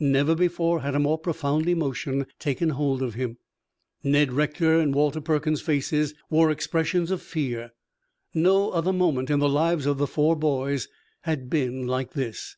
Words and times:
Never 0.00 0.34
before 0.34 0.80
had 0.80 0.96
a 0.96 0.98
more 0.98 1.18
profound 1.18 1.68
emotion 1.68 2.26
taken 2.40 2.70
hold 2.70 3.00
of 3.00 3.14
him. 3.14 3.38
Ned 4.02 4.32
Rector 4.32 4.80
and 4.80 4.92
Walter 4.92 5.20
Perkins's 5.20 5.62
faces 5.64 6.14
wore 6.28 6.50
expressions 6.50 7.12
of 7.12 7.22
fear. 7.22 7.70
No 8.34 8.70
other 8.70 8.92
moment 8.92 9.30
in 9.30 9.38
the 9.38 9.48
lives 9.48 9.86
of 9.86 9.98
the 9.98 10.08
four 10.08 10.34
boys 10.34 10.88
had 11.20 11.48
been 11.48 11.86
like 11.86 12.14
this. 12.14 12.56